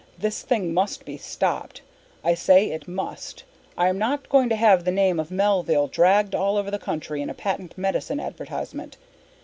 "This 0.17 0.41
thing 0.41 0.73
must 0.73 1.05
be 1.05 1.15
stopped. 1.15 1.83
I 2.23 2.33
say 2.33 2.71
it 2.71 2.87
must. 2.87 3.43
I 3.77 3.87
am 3.87 3.99
not 3.99 4.29
going 4.29 4.49
to 4.49 4.55
have 4.55 4.83
the 4.83 4.89
name 4.91 5.19
of 5.19 5.29
Melville 5.29 5.85
dragged 5.89 6.33
all 6.33 6.57
over 6.57 6.71
the 6.71 6.79
country 6.79 7.21
in 7.21 7.29
a 7.29 7.35
patent 7.35 7.77
medicine 7.77 8.19
advertisement. 8.19 8.97